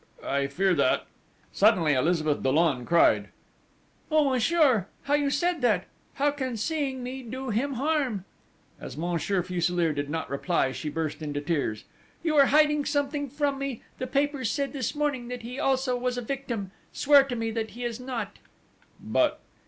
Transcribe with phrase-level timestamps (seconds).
[0.25, 1.05] I fear that!..."
[1.51, 3.29] Suddenly Elizabeth Dollon cried:
[4.09, 5.85] "Oh, monsieur, how you said that!
[6.15, 8.25] How can seeing me do him harm?"
[8.79, 11.83] As Monsieur Fuselier did not reply, she burst into tears:
[12.23, 13.83] "You are hiding something from me!
[13.99, 16.71] The papers said this morning that he also was a victim!
[16.91, 18.37] Swear to me that he is not?"
[18.99, 19.39] "But